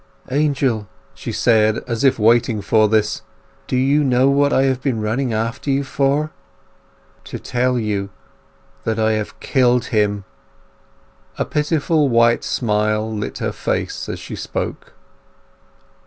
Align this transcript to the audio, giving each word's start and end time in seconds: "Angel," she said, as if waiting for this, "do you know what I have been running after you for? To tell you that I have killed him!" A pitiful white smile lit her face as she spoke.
"Angel," 0.31 0.89
she 1.13 1.31
said, 1.31 1.83
as 1.85 2.03
if 2.03 2.17
waiting 2.17 2.59
for 2.59 2.87
this, 2.89 3.21
"do 3.67 3.77
you 3.77 4.03
know 4.03 4.29
what 4.31 4.51
I 4.51 4.63
have 4.63 4.81
been 4.81 4.99
running 4.99 5.31
after 5.31 5.69
you 5.69 5.83
for? 5.83 6.31
To 7.25 7.37
tell 7.37 7.77
you 7.77 8.09
that 8.83 8.97
I 8.97 9.11
have 9.11 9.39
killed 9.39 9.85
him!" 9.93 10.23
A 11.37 11.45
pitiful 11.45 12.09
white 12.09 12.43
smile 12.43 13.13
lit 13.13 13.37
her 13.37 13.51
face 13.51 14.09
as 14.09 14.17
she 14.17 14.35
spoke. 14.35 14.93